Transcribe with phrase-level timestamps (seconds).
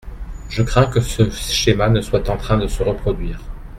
[0.49, 3.39] Je crains que ce schéma ne soit en train de se reproduire.